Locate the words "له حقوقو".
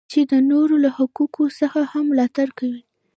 0.83-1.45